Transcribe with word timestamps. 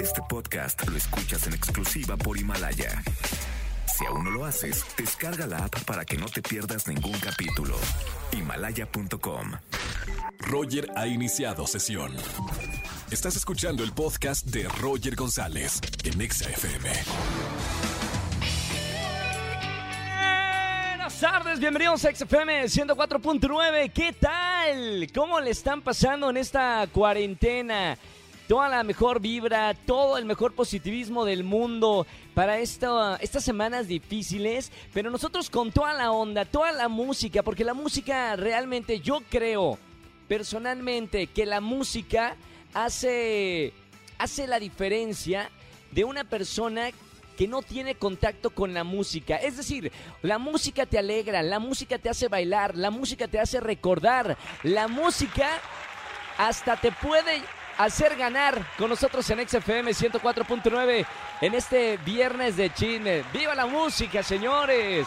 Este 0.00 0.22
podcast 0.28 0.86
lo 0.88 0.96
escuchas 0.96 1.46
en 1.46 1.54
exclusiva 1.54 2.16
por 2.16 2.38
Himalaya. 2.38 3.02
Si 3.96 4.06
aún 4.06 4.24
no 4.24 4.30
lo 4.30 4.44
haces, 4.44 4.84
descarga 4.96 5.46
la 5.46 5.64
app 5.64 5.84
para 5.84 6.04
que 6.04 6.16
no 6.16 6.26
te 6.26 6.40
pierdas 6.40 6.86
ningún 6.86 7.18
capítulo. 7.18 7.76
Himalaya.com. 8.32 9.52
Roger 10.40 10.88
ha 10.96 11.06
iniciado 11.06 11.66
sesión. 11.66 12.14
Estás 13.10 13.36
escuchando 13.36 13.82
el 13.82 13.92
podcast 13.92 14.46
de 14.46 14.68
Roger 14.68 15.16
González 15.16 15.80
en 16.04 16.20
Exa 16.20 16.48
FM. 16.50 16.90
Buenas 20.90 21.20
tardes, 21.20 21.58
bienvenidos 21.58 22.04
a 22.04 22.14
XFM 22.14 22.64
104.9. 22.64 23.92
¿Qué 23.92 24.12
tal? 24.12 25.08
¿Cómo 25.12 25.40
le 25.40 25.50
están 25.50 25.82
pasando 25.82 26.30
en 26.30 26.36
esta 26.36 26.86
cuarentena? 26.92 27.98
Toda 28.48 28.68
la 28.70 28.82
mejor 28.82 29.20
vibra, 29.20 29.74
todo 29.74 30.16
el 30.16 30.24
mejor 30.24 30.54
positivismo 30.54 31.26
del 31.26 31.44
mundo 31.44 32.06
para 32.34 32.58
esta- 32.58 33.16
estas 33.20 33.44
semanas 33.44 33.86
difíciles, 33.88 34.72
pero 34.94 35.10
nosotros 35.10 35.50
con 35.50 35.70
toda 35.70 35.92
la 35.92 36.10
onda, 36.12 36.46
toda 36.46 36.72
la 36.72 36.88
música, 36.88 37.42
porque 37.42 37.62
la 37.62 37.74
música 37.74 38.34
realmente 38.36 39.00
yo 39.00 39.20
creo 39.28 39.78
personalmente 40.28 41.26
que 41.26 41.44
la 41.44 41.60
música 41.60 42.36
hace, 42.72 43.74
hace 44.18 44.46
la 44.46 44.58
diferencia 44.58 45.50
de 45.90 46.04
una 46.04 46.24
persona 46.24 46.88
que 47.36 47.48
no 47.48 47.60
tiene 47.60 47.96
contacto 47.96 48.48
con 48.50 48.72
la 48.72 48.82
música. 48.82 49.36
Es 49.36 49.58
decir, 49.58 49.92
la 50.22 50.38
música 50.38 50.86
te 50.86 50.98
alegra, 50.98 51.42
la 51.42 51.58
música 51.58 51.98
te 51.98 52.08
hace 52.08 52.28
bailar, 52.28 52.76
la 52.76 52.90
música 52.90 53.28
te 53.28 53.38
hace 53.38 53.60
recordar, 53.60 54.38
la 54.62 54.88
música 54.88 55.48
hasta 56.38 56.76
te 56.80 56.92
puede 56.92 57.42
hacer 57.78 58.16
ganar 58.16 58.60
con 58.76 58.90
nosotros 58.90 59.28
en 59.30 59.48
XFM 59.48 59.92
104.9 59.92 61.06
en 61.40 61.54
este 61.54 61.96
viernes 61.98 62.56
de 62.56 62.70
chisme. 62.70 63.22
¡Viva 63.32 63.54
la 63.54 63.66
música, 63.66 64.22
señores! 64.22 65.06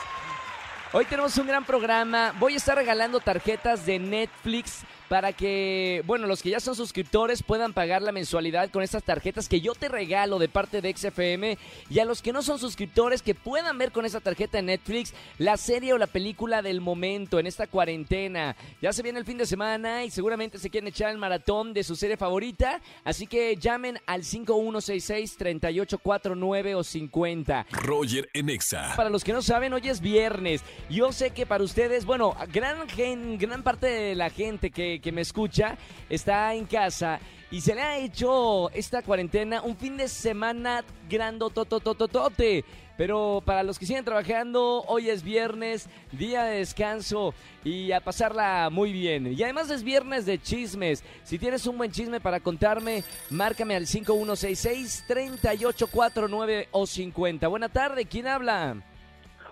Hoy 0.93 1.05
tenemos 1.05 1.37
un 1.37 1.47
gran 1.47 1.65
programa. 1.65 2.33
Voy 2.39 2.53
a 2.53 2.57
estar 2.57 2.75
regalando 2.75 3.19
tarjetas 3.19 3.85
de 3.85 3.99
Netflix 3.99 4.83
para 5.11 5.33
que, 5.33 6.01
bueno, 6.05 6.25
los 6.25 6.41
que 6.41 6.51
ya 6.51 6.61
son 6.61 6.73
suscriptores 6.73 7.43
puedan 7.43 7.73
pagar 7.73 8.01
la 8.01 8.13
mensualidad 8.13 8.69
con 8.69 8.81
estas 8.81 9.03
tarjetas 9.03 9.49
que 9.49 9.59
yo 9.59 9.75
te 9.75 9.89
regalo 9.89 10.39
de 10.39 10.47
parte 10.47 10.79
de 10.79 10.95
XFM 10.95 11.57
y 11.89 11.99
a 11.99 12.05
los 12.05 12.21
que 12.21 12.31
no 12.31 12.41
son 12.41 12.59
suscriptores 12.59 13.21
que 13.21 13.35
puedan 13.35 13.77
ver 13.77 13.91
con 13.91 14.05
esa 14.05 14.21
tarjeta 14.21 14.59
de 14.59 14.63
Netflix 14.63 15.13
la 15.37 15.57
serie 15.57 15.91
o 15.91 15.97
la 15.97 16.07
película 16.07 16.61
del 16.61 16.79
momento 16.79 17.39
en 17.39 17.47
esta 17.47 17.67
cuarentena. 17.67 18.55
Ya 18.81 18.93
se 18.93 19.03
viene 19.03 19.19
el 19.19 19.25
fin 19.25 19.37
de 19.37 19.45
semana 19.45 20.05
y 20.05 20.11
seguramente 20.11 20.57
se 20.59 20.69
quieren 20.69 20.87
echar 20.87 21.11
el 21.11 21.17
maratón 21.17 21.73
de 21.73 21.83
su 21.83 21.97
serie 21.97 22.15
favorita, 22.15 22.79
así 23.03 23.27
que 23.27 23.57
llamen 23.57 23.99
al 24.05 24.23
5166-3849 24.23 26.73
o 26.75 26.83
50. 26.85 27.65
Roger 27.71 28.29
en 28.33 28.49
Exa. 28.49 28.93
Para 28.95 29.09
los 29.09 29.25
que 29.25 29.33
no 29.33 29.41
saben, 29.41 29.73
hoy 29.73 29.89
es 29.89 29.99
viernes. 29.99 30.61
Yo 30.89 31.11
sé 31.11 31.31
que 31.31 31.45
para 31.45 31.65
ustedes, 31.65 32.05
bueno, 32.05 32.33
gran, 32.53 32.87
gen- 32.87 33.37
gran 33.37 33.61
parte 33.61 33.87
de 33.87 34.15
la 34.15 34.29
gente 34.29 34.71
que, 34.71 35.00
que 35.01 35.11
me 35.11 35.21
escucha 35.21 35.77
está 36.09 36.53
en 36.53 36.65
casa 36.65 37.19
y 37.51 37.61
se 37.61 37.75
le 37.75 37.81
ha 37.81 37.97
hecho 37.97 38.71
esta 38.71 39.01
cuarentena 39.01 39.61
un 39.61 39.75
fin 39.75 39.97
de 39.97 40.07
semana 40.07 40.85
grandototototote. 41.09 42.63
Pero 42.97 43.41
para 43.43 43.63
los 43.63 43.79
que 43.79 43.87
siguen 43.87 44.05
trabajando, 44.05 44.83
hoy 44.87 45.09
es 45.09 45.23
viernes, 45.23 45.89
día 46.11 46.43
de 46.43 46.59
descanso 46.59 47.33
y 47.63 47.91
a 47.93 47.99
pasarla 47.99 48.69
muy 48.71 48.93
bien. 48.93 49.33
Y 49.33 49.41
además 49.43 49.71
es 49.71 49.83
viernes 49.83 50.27
de 50.27 50.39
chismes. 50.39 51.03
Si 51.23 51.39
tienes 51.39 51.65
un 51.65 51.77
buen 51.77 51.91
chisme 51.91 52.21
para 52.21 52.39
contarme, 52.39 53.03
márcame 53.31 53.75
al 53.75 53.87
5166-3849 53.87 56.67
o 56.71 56.85
50. 56.85 57.47
Buena 57.47 57.69
tarde, 57.69 58.05
¿quién 58.05 58.27
habla? 58.27 58.75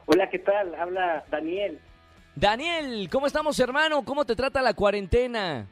Hola, 0.05 0.29
¿qué 0.29 0.37
tal? 0.39 0.75
Habla 0.75 1.25
Daniel. 1.31 1.79
Daniel, 2.39 3.09
¿cómo 3.11 3.27
estamos, 3.27 3.59
hermano? 3.59 4.05
¿Cómo 4.05 4.23
te 4.23 4.33
trata 4.33 4.61
la 4.61 4.73
cuarentena? 4.73 5.67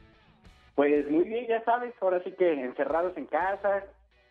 Pues 0.74 1.10
muy 1.10 1.24
bien, 1.24 1.46
ya 1.48 1.64
sabes, 1.64 1.94
ahora 1.98 2.22
sí 2.22 2.32
que 2.32 2.52
encerrados 2.52 3.16
en 3.16 3.24
casa, 3.24 3.84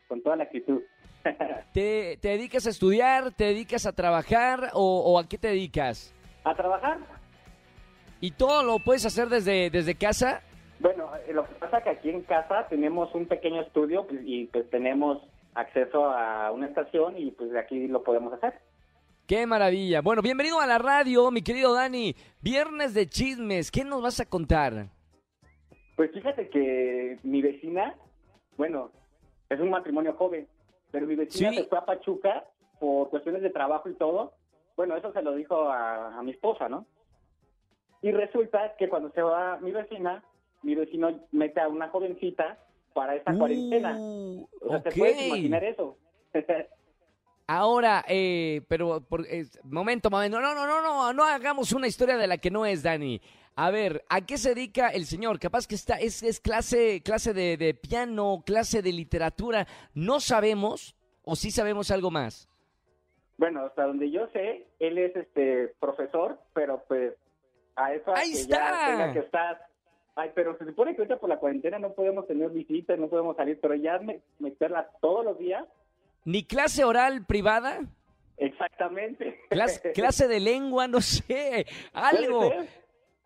con 0.07 0.21
toda 0.21 0.35
la 0.35 0.43
actitud. 0.43 0.83
¿Te, 1.73 2.17
te 2.21 2.27
dedicas 2.29 2.67
a 2.67 2.69
estudiar? 2.69 3.33
¿Te 3.33 3.45
dedicas 3.45 3.87
a 3.87 3.91
trabajar? 3.91 4.69
O, 4.73 4.99
o 4.99 5.19
a 5.19 5.27
qué 5.27 5.39
te 5.39 5.47
dedicas? 5.47 6.13
¿A 6.43 6.53
trabajar? 6.53 6.99
¿Y 8.21 8.29
todo 8.29 8.61
lo 8.61 8.77
puedes 8.77 9.03
hacer 9.07 9.29
desde, 9.29 9.71
desde 9.71 9.95
casa? 9.95 10.41
Bueno, 10.79 11.09
eh, 11.27 11.33
lo 11.33 11.43
que 11.43 11.55
pasa 11.55 11.79
es 11.79 11.83
que 11.85 11.89
aquí 11.89 12.09
en 12.11 12.21
casa 12.21 12.67
tenemos 12.69 13.15
un 13.15 13.25
pequeño 13.25 13.61
estudio 13.61 14.05
pues, 14.05 14.21
y 14.23 14.45
pues 14.45 14.69
tenemos 14.69 15.23
acceso 15.55 16.05
a 16.11 16.51
una 16.51 16.67
estación 16.67 17.17
y 17.17 17.31
pues 17.31 17.49
de 17.49 17.59
aquí 17.59 17.87
lo 17.87 18.03
podemos 18.03 18.31
hacer. 18.33 18.53
¡Qué 19.27 19.45
maravilla! 19.45 20.01
Bueno, 20.01 20.21
bienvenido 20.21 20.59
a 20.61 20.67
la 20.67 20.77
radio, 20.77 21.29
mi 21.31 21.41
querido 21.41 21.73
Dani. 21.73 22.15
Viernes 22.41 22.93
de 22.93 23.07
chismes, 23.07 23.71
¿qué 23.71 23.83
nos 23.83 24.01
vas 24.01 24.19
a 24.21 24.25
contar? 24.29 24.87
Pues 25.97 26.11
fíjate 26.13 26.49
que 26.49 27.19
mi 27.23 27.41
vecina, 27.41 27.95
bueno, 28.55 28.89
es 29.49 29.59
un 29.59 29.69
matrimonio 29.69 30.13
joven, 30.13 30.47
pero 30.91 31.05
mi 31.07 31.15
vecina 31.15 31.49
Sí. 31.51 31.57
se 31.57 31.63
fue 31.65 31.77
a 31.77 31.85
Pachuca 31.85 32.45
por 32.79 33.09
cuestiones 33.09 33.41
de 33.41 33.49
trabajo 33.49 33.89
y 33.89 33.95
todo. 33.95 34.33
Bueno, 34.77 34.95
eso 34.95 35.11
se 35.11 35.21
lo 35.21 35.35
dijo 35.35 35.69
a, 35.69 36.17
a 36.17 36.23
mi 36.23 36.31
esposa, 36.31 36.69
¿no? 36.69 36.85
Y 38.01 38.11
resulta 38.11 38.75
que 38.77 38.87
cuando 38.87 39.09
se 39.11 39.21
va 39.21 39.57
mi 39.59 39.71
vecina, 39.71 40.23
mi 40.63 40.75
vecino 40.75 41.19
mete 41.31 41.59
a 41.59 41.67
una 41.67 41.89
jovencita 41.89 42.59
para 42.93 43.15
esta 43.15 43.37
cuarentena. 43.37 43.95
Uh, 43.97 44.47
O 44.61 44.69
sea. 44.69 44.83
¿te 44.83 44.91
puedes 44.97 45.21
imaginar 45.21 45.63
eso? 45.65 45.97
Ahora, 47.47 48.03
eh, 48.09 48.61
pero, 48.67 48.99
por, 49.01 49.25
eh, 49.25 49.45
momento, 49.63 50.09
momento, 50.09 50.39
no, 50.41 50.53
no, 50.53 50.67
no, 50.67 50.81
no, 50.81 51.13
no 51.13 51.23
hagamos 51.23 51.71
una 51.71 51.87
historia 51.87 52.17
de 52.17 52.27
la 52.27 52.37
que 52.37 52.51
no 52.51 52.65
es, 52.65 52.83
Dani. 52.83 53.21
A 53.55 53.71
ver, 53.71 54.03
¿a 54.09 54.21
qué 54.21 54.37
se 54.37 54.53
dedica 54.53 54.89
el 54.89 55.05
señor? 55.05 55.39
Capaz 55.39 55.65
que 55.65 55.75
está, 55.75 55.95
es, 55.95 56.21
es 56.23 56.39
clase, 56.41 57.01
clase 57.01 57.33
de, 57.33 57.55
de 57.57 57.73
piano, 57.73 58.43
clase 58.45 58.81
de 58.81 58.91
literatura. 58.91 59.65
No 59.93 60.19
sabemos, 60.19 60.95
o 61.23 61.35
sí 61.35 61.49
sabemos 61.49 61.89
algo 61.89 62.11
más. 62.11 62.47
bueno, 63.37 63.61
hasta 63.65 63.83
donde 63.85 64.11
yo 64.11 64.27
sé, 64.33 64.67
él 64.79 64.97
es 64.97 65.15
este 65.15 65.69
profesor, 65.79 66.39
pero 66.53 66.83
pues 66.87 67.13
a 67.77 67.93
eso 67.93 68.13
¡Ahí 68.15 68.33
que 68.33 68.39
está! 68.41 68.57
ya 68.57 68.87
tenga 68.91 69.13
que 69.13 69.19
estar. 69.19 69.61
Ay, 70.15 70.31
pero 70.35 70.57
se 70.57 70.65
supone 70.65 70.95
que 70.95 71.01
ahorita 71.01 71.19
por 71.19 71.29
la 71.29 71.37
cuarentena 71.39 71.79
no 71.79 71.93
podemos 71.93 72.27
tener 72.27 72.49
visitas, 72.49 72.99
no 72.99 73.07
podemos 73.07 73.35
salir, 73.37 73.57
pero 73.61 73.73
ya 73.75 73.99
me- 73.99 74.21
meterla 74.39 74.89
todos 75.01 75.23
los 75.23 75.37
días, 75.39 75.65
¿Ni 76.27 76.43
clase 76.43 76.83
oral 76.83 77.25
privada? 77.25 77.79
exactamente. 78.35 79.39
Clase, 79.49 79.91
clase 79.95 80.27
de 80.27 80.41
lengua, 80.41 80.85
no 80.87 80.99
sé, 80.99 81.65
algo. 81.93 82.51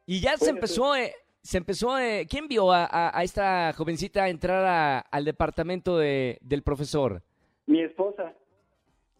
Y 0.05 0.21
ya 0.21 0.37
se 0.37 0.51
empezó, 0.51 0.95
eh, 0.95 1.13
se 1.41 1.57
empezó, 1.57 1.97
eh, 1.97 2.27
¿quién 2.29 2.47
vio 2.47 2.71
a, 2.71 2.85
a- 2.85 3.17
a 3.17 3.23
esta 3.23 3.73
jovencita 3.73 4.29
entrar 4.29 4.63
a- 4.65 4.99
al 4.99 5.25
departamento 5.25 5.97
de- 5.97 6.37
del 6.41 6.61
profesor? 6.61 7.23
Mi 7.65 7.81
esposa. 7.81 8.33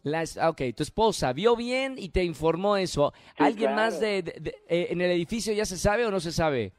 La 0.04 0.22
ah, 0.40 0.50
ok, 0.50 0.60
tu 0.76 0.84
esposa 0.84 1.32
vio 1.32 1.56
bien 1.56 1.96
y 1.98 2.08
te 2.10 2.22
informó 2.22 2.76
eso. 2.76 3.12
Sí, 3.36 3.42
¿Alguien 3.44 3.74
más 3.74 3.98
claro. 3.98 4.06
de, 4.14 4.22
de- 4.22 4.40
de- 4.40 4.62
eh, 4.68 4.86
en 4.90 5.00
el 5.00 5.10
edificio 5.10 5.52
ya 5.52 5.64
se 5.64 5.76
sabe 5.76 6.06
o 6.06 6.10
no 6.12 6.20
se 6.20 6.30
sabe? 6.30 6.72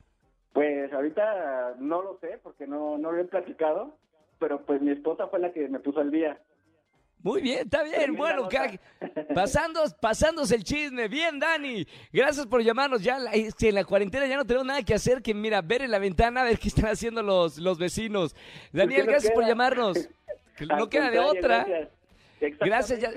Pues 0.53 0.92
ahorita 0.94 1.75
no 1.80 2.02
lo 2.02 2.18
sé 2.22 2.40
porque 2.42 2.66
no, 2.66 2.97
no 2.97 3.12
lo 3.12 3.22
he 3.22 3.25
platicado, 3.25 3.97
pero 4.40 4.66
pues 4.66 4.81
mi 4.81 4.92
esposa 4.92 5.28
fue 5.28 5.40
la 5.40 5.52
que 5.52 5.68
me 5.68 5.80
puso 5.80 6.00
al 6.00 6.09
día. 6.09 6.40
Muy 7.23 7.41
bien, 7.41 7.59
está 7.59 7.84
bien. 7.84 8.16
Bueno, 8.16 8.44
nota. 8.44 8.69
ca- 8.69 9.34
pasando, 9.34 9.81
pasándose 10.01 10.56
el 10.56 10.63
chisme. 10.63 11.07
Bien, 11.07 11.39
Dani. 11.39 11.88
Gracias 12.11 12.45
por 12.45 12.61
llamarnos. 12.61 13.01
Ya 13.01 13.17
la- 13.17 13.31
es 13.31 13.56
que 13.56 13.69
en 13.69 13.75
la 13.75 13.85
cuarentena 13.85 14.28
ya 14.28 14.35
no 14.35 14.45
tenemos 14.45 14.67
nada 14.67 14.84
que 14.84 14.94
hacer 14.94 15.22
que, 15.22 15.33
mira, 15.33 15.62
ver 15.62 15.81
en 15.83 15.91
la 15.91 16.00
ventana 16.00 16.41
a 16.41 16.44
ver 16.44 16.59
qué 16.59 16.67
están 16.67 16.88
haciendo 16.88 17.23
los, 17.23 17.57
los 17.57 17.78
vecinos. 17.78 18.35
Daniel, 18.73 18.89
¿qué 19.01 19.03
nos 19.06 19.12
gracias 19.13 19.33
por 19.33 19.45
llamarnos. 19.45 19.97
No 20.78 20.88
queda 20.88 21.09
de 21.09 21.17
otra. 21.19 21.65
Gracias, 22.59 23.00
ya-. 23.00 23.09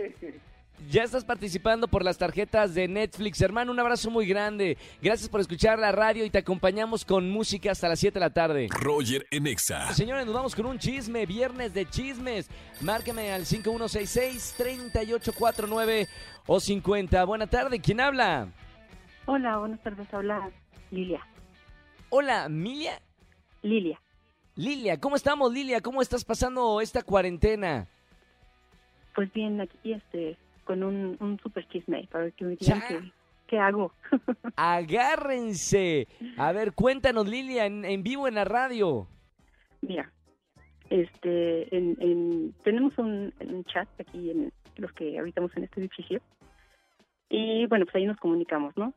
Ya 0.90 1.02
estás 1.02 1.24
participando 1.24 1.88
por 1.88 2.04
las 2.04 2.18
tarjetas 2.18 2.74
de 2.74 2.86
Netflix. 2.86 3.40
Hermano, 3.40 3.72
un 3.72 3.80
abrazo 3.80 4.10
muy 4.10 4.26
grande. 4.26 4.76
Gracias 5.02 5.28
por 5.28 5.40
escuchar 5.40 5.78
la 5.78 5.90
radio 5.90 6.24
y 6.24 6.30
te 6.30 6.38
acompañamos 6.38 7.04
con 7.04 7.30
música 7.30 7.72
hasta 7.72 7.88
las 7.88 7.98
7 7.98 8.14
de 8.14 8.20
la 8.20 8.30
tarde. 8.30 8.68
Roger 8.70 9.26
en 9.30 9.46
Exa. 9.46 9.92
Señores, 9.94 10.26
nos 10.26 10.34
vamos 10.34 10.54
con 10.54 10.66
un 10.66 10.78
chisme, 10.78 11.26
viernes 11.26 11.74
de 11.74 11.86
chismes. 11.86 12.48
Márcame 12.82 13.32
al 13.32 13.46
5166-3849 13.46 16.08
o 16.46 16.60
50. 16.60 17.24
Buena 17.24 17.46
tarde, 17.48 17.80
¿quién 17.80 18.00
habla? 18.00 18.48
Hola, 19.24 19.58
buenas 19.58 19.82
tardes. 19.82 20.12
Habla 20.14 20.50
Lilia. 20.90 21.26
Hola, 22.10 22.48
Milia. 22.48 23.00
Lilia. 23.62 24.00
Lilia, 24.54 25.00
¿cómo 25.00 25.16
estamos, 25.16 25.52
Lilia? 25.52 25.80
¿Cómo 25.80 26.00
estás 26.00 26.24
pasando 26.24 26.80
esta 26.80 27.02
cuarentena? 27.02 27.88
Pues 29.14 29.32
bien, 29.32 29.60
aquí 29.60 29.92
este, 29.92 30.38
con 30.66 30.82
un, 30.82 31.16
un 31.20 31.38
super 31.40 31.66
chisme 31.68 32.06
para 32.12 32.30
que 32.32 32.44
me 32.44 32.56
digan 32.56 32.80
Ya. 32.80 32.88
qué, 32.88 33.12
qué 33.46 33.58
hago. 33.58 33.92
Agárrense. 34.56 36.06
A 36.36 36.52
ver, 36.52 36.72
cuéntanos, 36.72 37.26
Lilia, 37.26 37.66
en, 37.66 37.84
en 37.84 38.02
vivo 38.02 38.28
en 38.28 38.34
la 38.34 38.44
radio. 38.44 39.06
Mira, 39.80 40.10
este, 40.90 41.74
en, 41.76 41.96
en- 42.00 42.52
tenemos 42.64 42.96
un, 42.98 43.32
un 43.40 43.64
chat 43.64 43.88
aquí 44.00 44.30
en 44.30 44.52
los 44.76 44.92
que 44.92 45.18
habitamos 45.18 45.50
en 45.56 45.64
este 45.64 45.80
edificio 45.80 46.20
y 47.28 47.66
bueno, 47.66 47.86
pues 47.86 47.96
ahí 47.96 48.06
nos 48.06 48.18
comunicamos, 48.18 48.76
¿no? 48.76 48.92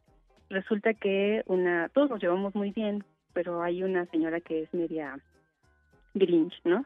Resulta 0.50 0.94
que 0.94 1.44
una, 1.46 1.90
todos 1.90 2.10
nos 2.10 2.22
llevamos 2.22 2.54
muy 2.56 2.72
bien, 2.72 3.04
pero 3.34 3.62
hay 3.62 3.84
una 3.84 4.06
señora 4.08 4.40
que 4.42 4.64
es 4.64 4.74
media 4.74 5.18
grinch, 6.14 6.54
¿no? 6.66 6.86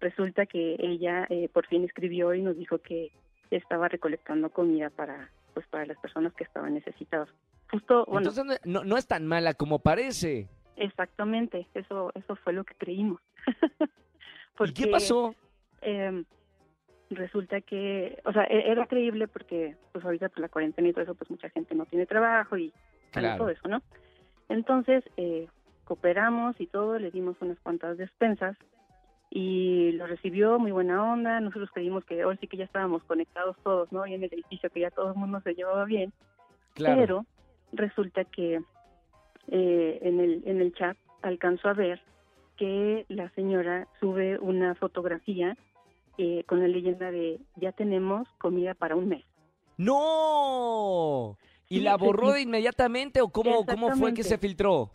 Resulta 0.00 0.46
que 0.46 0.76
ella 0.78 1.26
eh, 1.30 1.48
por 1.52 1.66
fin 1.66 1.84
escribió 1.84 2.34
y 2.34 2.42
nos 2.42 2.56
dijo 2.56 2.78
que 2.78 3.12
estaba 3.56 3.88
recolectando 3.88 4.50
comida 4.50 4.90
para, 4.90 5.30
pues, 5.54 5.66
para 5.68 5.86
las 5.86 5.98
personas 5.98 6.32
que 6.34 6.44
estaban 6.44 6.74
necesitadas. 6.74 7.28
Justo, 7.70 8.04
bueno, 8.06 8.28
Entonces 8.30 8.60
no, 8.64 8.84
no 8.84 8.96
es 8.96 9.06
tan 9.06 9.26
mala 9.26 9.54
como 9.54 9.78
parece. 9.78 10.48
exactamente, 10.76 11.66
eso, 11.74 12.10
eso 12.14 12.36
fue 12.36 12.52
lo 12.52 12.64
que 12.64 12.74
creímos. 12.74 13.20
¿Y 14.64 14.72
qué 14.72 14.86
pasó? 14.88 15.34
eh, 15.80 16.24
resulta 17.10 17.60
que, 17.60 18.20
o 18.24 18.32
sea, 18.32 18.44
e- 18.44 18.70
era 18.70 18.86
creíble 18.86 19.28
porque, 19.28 19.76
pues 19.92 20.04
ahorita 20.04 20.28
por 20.28 20.40
la 20.40 20.48
cuarentena 20.48 20.88
y 20.88 20.92
todo 20.92 21.02
eso, 21.04 21.14
pues 21.14 21.30
mucha 21.30 21.50
gente 21.50 21.74
no 21.74 21.86
tiene 21.86 22.06
trabajo 22.06 22.56
y 22.56 22.72
Claro. 23.10 23.38
todo 23.38 23.50
eso, 23.50 23.68
¿no? 23.68 23.82
Entonces, 24.48 25.04
eh, 25.16 25.46
cooperamos 25.84 26.58
y 26.60 26.66
todo, 26.66 26.98
le 26.98 27.10
dimos 27.10 27.36
unas 27.40 27.58
cuantas 27.60 27.98
despensas 27.98 28.56
y 29.34 29.92
lo 29.92 30.06
recibió 30.06 30.58
muy 30.58 30.72
buena 30.72 31.02
onda. 31.10 31.40
Nosotros 31.40 31.70
creímos 31.72 32.04
que 32.04 32.20
ahora 32.20 32.36
sí 32.38 32.46
que 32.46 32.58
ya 32.58 32.64
estábamos 32.64 33.02
conectados 33.04 33.56
todos, 33.64 33.90
¿no? 33.90 34.06
Y 34.06 34.12
en 34.12 34.22
el 34.22 34.30
edificio 34.30 34.68
que 34.68 34.80
ya 34.80 34.90
todo 34.90 35.12
el 35.12 35.16
mundo 35.16 35.40
se 35.40 35.54
llevaba 35.54 35.86
bien. 35.86 36.12
Claro. 36.74 37.00
Pero 37.00 37.26
resulta 37.72 38.24
que 38.24 38.60
eh, 39.48 39.98
en, 40.02 40.20
el, 40.20 40.42
en 40.44 40.60
el 40.60 40.74
chat 40.74 40.98
alcanzó 41.22 41.70
a 41.70 41.72
ver 41.72 42.02
que 42.58 43.06
la 43.08 43.30
señora 43.30 43.88
sube 44.00 44.38
una 44.38 44.74
fotografía 44.74 45.56
eh, 46.18 46.44
con 46.44 46.60
la 46.60 46.68
leyenda 46.68 47.10
de 47.10 47.40
ya 47.56 47.72
tenemos 47.72 48.28
comida 48.36 48.74
para 48.74 48.96
un 48.96 49.08
mes. 49.08 49.24
¡No! 49.78 51.38
¿Y 51.70 51.76
Sí, 51.76 51.80
la 51.80 51.96
borró 51.96 52.32
de 52.32 52.42
inmediatamente 52.42 53.22
o 53.22 53.30
cómo, 53.30 53.64
cómo 53.64 53.96
fue 53.96 54.12
que 54.12 54.24
se 54.24 54.36
filtró? 54.36 54.90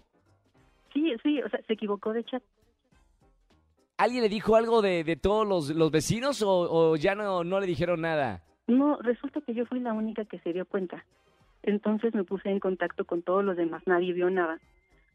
Sí, 0.94 1.12
sí, 1.24 1.42
o 1.42 1.50
sea, 1.50 1.60
se 1.66 1.74
equivocó 1.74 2.14
de 2.14 2.24
chat. 2.24 2.44
¿Alguien 3.98 4.22
le 4.22 4.30
dijo 4.30 4.56
algo 4.56 4.82
de, 4.82 5.04
de 5.04 5.16
todos 5.16 5.48
los, 5.48 5.70
los 5.72 5.90
vecinos 5.92 6.44
o, 6.46 6.96
ya 6.98 7.16
no, 7.16 7.44
no 7.44 7.60
le 7.60 7.66
dijeron 7.68 8.02
nada? 8.02 8.44
No, 8.68 8.98
resulta 9.02 9.42
que 9.42 9.54
yo 9.56 9.66
fui 9.66 9.80
la 9.80 9.94
única 9.94 10.26
que 10.26 10.40
se 10.40 10.54
dio 10.54 10.66
cuenta. 10.66 11.04
Entonces 11.64 12.14
me 12.14 12.24
puse 12.24 12.50
en 12.50 12.60
contacto 12.60 13.06
con 13.06 13.24
todos 13.24 13.44
los 13.44 13.58
demás, 13.58 13.82
nadie 13.88 14.14
vio 14.14 14.30
nada. 14.30 14.60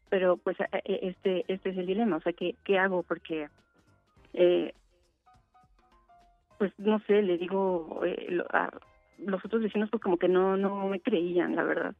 Pero 0.09 0.37
pues 0.37 0.59
a- 0.59 0.67
e- 0.83 0.99
este 1.07 1.45
este 1.47 1.69
es 1.69 1.77
el 1.77 1.85
dilema, 1.87 2.17
o 2.17 2.21
sea, 2.21 2.33
¿qué, 2.33 2.55
qué 2.65 2.77
hago? 2.77 3.03
Porque, 3.03 3.47
eh, 4.33 4.73
pues 6.57 6.71
no 6.77 6.99
sé, 7.07 7.21
le 7.21 7.37
digo, 7.37 8.01
eh, 8.05 8.37
a 8.51 8.69
los 9.19 9.43
otros 9.45 9.61
vecinos 9.63 9.89
pues 9.89 10.03
como 10.03 10.17
que 10.17 10.27
no, 10.27 10.57
no 10.57 10.87
me 10.87 10.99
creían, 10.99 11.55
la 11.55 11.63
verdad. 11.63 11.95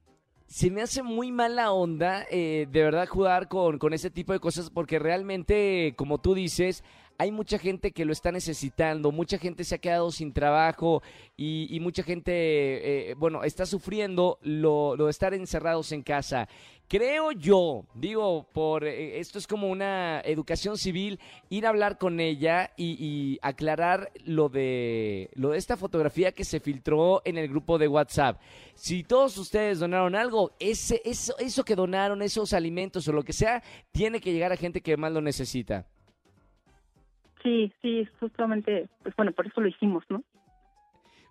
Se 0.47 0.69
me 0.69 0.81
hace 0.81 1.01
muy 1.01 1.31
mala 1.31 1.71
onda, 1.71 2.25
eh, 2.29 2.67
de 2.71 2.83
verdad, 2.83 3.07
jugar 3.07 3.47
con, 3.47 3.79
con 3.79 3.93
ese 3.93 4.11
tipo 4.11 4.33
de 4.33 4.39
cosas, 4.39 4.69
porque 4.69 4.99
realmente, 4.99 5.93
como 5.97 6.19
tú 6.19 6.35
dices, 6.35 6.83
hay 7.17 7.31
mucha 7.31 7.57
gente 7.57 7.91
que 7.91 8.05
lo 8.05 8.13
está 8.13 8.31
necesitando, 8.31 9.11
mucha 9.11 9.37
gente 9.37 9.63
se 9.63 9.75
ha 9.75 9.77
quedado 9.77 10.11
sin 10.11 10.33
trabajo 10.33 11.01
y, 11.37 11.77
mucha 11.81 12.03
gente, 12.03 13.11
eh, 13.11 13.13
bueno, 13.15 13.43
está 13.43 13.65
sufriendo 13.65 14.39
lo, 14.41 14.95
lo 14.95 15.05
de 15.05 15.11
estar 15.11 15.33
encerrados 15.33 15.91
en 15.91 16.01
casa. 16.03 16.47
Creo 16.87 17.31
yo, 17.31 17.85
digo, 17.95 18.45
por 18.53 18.83
eh, 18.83 19.19
esto 19.19 19.39
es 19.39 19.47
como 19.47 19.67
una 19.69 20.21
educación 20.21 20.77
civil, 20.77 21.19
ir 21.49 21.65
a 21.65 21.69
hablar 21.69 21.97
con 21.97 22.19
ella 22.19 22.71
y, 22.77 22.97
y 22.99 23.39
aclarar 23.41 24.11
lo 24.25 24.49
de 24.49 25.29
lo 25.33 25.49
de 25.49 25.57
esta 25.57 25.75
fotografía 25.75 26.33
que 26.33 26.43
se 26.43 26.59
filtró 26.59 27.21
en 27.25 27.37
el 27.37 27.47
grupo 27.47 27.79
de 27.79 27.87
WhatsApp. 27.87 28.39
Si 28.75 29.03
todos 29.03 29.37
ustedes 29.37 29.79
donaron 29.79 30.13
algo, 30.13 30.51
ese, 30.59 31.01
eso, 31.03 31.35
eso 31.39 31.63
que 31.63 31.75
donaron, 31.75 32.21
esos 32.21 32.53
alimentos 32.53 33.07
o 33.07 33.11
lo 33.13 33.23
que 33.23 33.33
sea, 33.33 33.63
tiene 33.91 34.19
que 34.19 34.31
llegar 34.31 34.51
a 34.51 34.57
gente 34.57 34.81
que 34.81 34.97
más 34.97 35.11
lo 35.11 35.21
necesita. 35.21 35.87
Sí, 37.43 37.71
sí, 37.81 38.07
justamente, 38.19 38.87
pues 39.03 39.15
bueno, 39.15 39.33
por 39.33 39.45
eso 39.45 39.61
lo 39.61 39.67
hicimos, 39.67 40.03
¿no? 40.09 40.23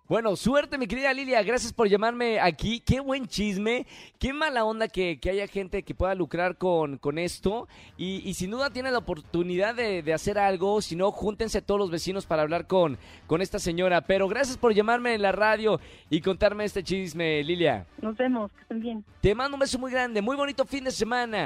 Bueno, 0.09 0.35
suerte, 0.35 0.77
mi 0.77 0.85
querida 0.85 1.13
Lilia. 1.13 1.41
Gracias 1.43 1.71
por 1.71 1.87
llamarme 1.87 2.39
aquí. 2.39 2.81
Qué 2.81 2.99
buen 2.99 3.25
chisme. 3.25 3.87
Qué 4.19 4.33
mala 4.33 4.65
onda 4.65 4.89
que, 4.89 5.17
que 5.17 5.29
haya 5.29 5.47
gente 5.47 5.83
que 5.83 5.95
pueda 5.95 6.13
lucrar 6.13 6.57
con, 6.57 6.97
con 6.97 7.17
esto. 7.17 7.69
Y, 7.97 8.21
y 8.29 8.33
sin 8.33 8.51
duda 8.51 8.69
tiene 8.69 8.91
la 8.91 8.97
oportunidad 8.97 9.73
de, 9.73 10.03
de 10.03 10.13
hacer 10.13 10.37
algo. 10.37 10.81
Si 10.81 10.97
no, 10.97 11.09
júntense 11.11 11.61
todos 11.61 11.79
los 11.79 11.89
vecinos 11.89 12.25
para 12.25 12.41
hablar 12.41 12.67
con, 12.67 12.97
con 13.27 13.41
esta 13.41 13.59
señora. 13.59 14.01
Pero 14.01 14.27
gracias 14.27 14.57
por 14.57 14.73
llamarme 14.73 15.15
en 15.15 15.21
la 15.21 15.31
radio 15.31 15.79
y 16.09 16.19
contarme 16.19 16.65
este 16.65 16.83
chisme, 16.83 17.41
Lilia. 17.41 17.87
Nos 18.01 18.17
vemos, 18.17 18.51
que 18.51 18.61
estén 18.61 18.81
bien. 18.81 19.05
Te 19.21 19.33
mando 19.33 19.55
un 19.55 19.61
beso 19.61 19.79
muy 19.79 19.91
grande. 19.91 20.21
Muy 20.21 20.35
bonito 20.35 20.65
fin 20.65 20.83
de 20.83 20.91
semana. 20.91 21.45